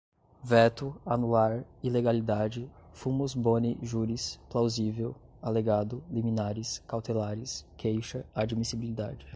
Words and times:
veto, 0.43 0.99
anular, 1.05 1.63
ilegalidade, 1.83 2.67
fumus 2.91 3.35
boni 3.35 3.77
juris, 3.83 4.39
plausível, 4.49 5.15
alegado, 5.39 6.03
liminares, 6.09 6.79
cautelares, 6.87 7.67
queixa, 7.77 8.25
admissibilidade 8.33 9.27